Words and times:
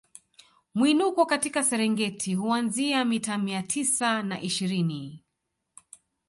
Mwinuko 0.75 1.25
katika 1.25 1.63
Serengeti 1.63 2.33
huanzia 2.35 3.05
mita 3.05 3.37
mia 3.37 3.63
tisa 3.63 4.23
na 4.23 4.41
ishirini 4.41 5.23